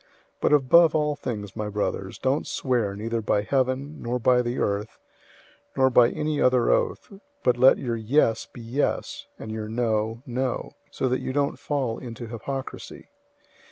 005:012 0.01 0.07
But 0.41 0.53
above 0.53 0.95
all 0.95 1.15
things, 1.15 1.55
my 1.55 1.69
brothers, 1.69 2.17
don't 2.17 2.47
swear, 2.47 2.95
neither 2.95 3.21
by 3.21 3.43
heaven, 3.43 4.01
nor 4.01 4.17
by 4.17 4.41
the 4.41 4.57
earth, 4.57 4.97
nor 5.77 5.91
by 5.91 6.09
any 6.09 6.41
other 6.41 6.71
oath; 6.71 7.13
but 7.43 7.55
let 7.55 7.77
your 7.77 7.95
"yes" 7.97 8.47
be 8.51 8.61
"yes," 8.61 9.27
and 9.37 9.51
your 9.51 9.69
"no," 9.69 10.23
"no;" 10.25 10.71
so 10.89 11.07
that 11.07 11.21
you 11.21 11.33
don't 11.33 11.59
fall 11.59 11.99
into 11.99 12.25
hypocrisy. 12.25 13.09